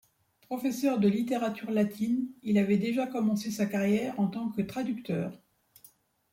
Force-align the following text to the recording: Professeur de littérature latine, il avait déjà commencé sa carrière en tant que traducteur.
Professeur 0.47 0.97
de 0.99 1.07
littérature 1.07 1.69
latine, 1.69 2.25
il 2.41 2.57
avait 2.57 2.79
déjà 2.79 3.05
commencé 3.05 3.51
sa 3.51 3.67
carrière 3.67 4.19
en 4.19 4.25
tant 4.29 4.49
que 4.49 4.63
traducteur. 4.63 5.39